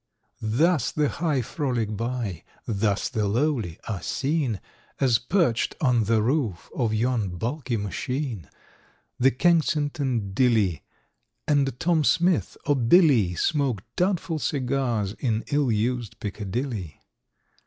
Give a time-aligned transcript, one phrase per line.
[0.41, 4.59] Thus the high frolic by—thus the lowly are seen,
[4.99, 8.49] As perched on the roof of yon bulky machine,
[9.19, 16.99] The Kensington dilly—and Tom Smith or Billy Smoke doubtful cigars in ill used Piccadilly.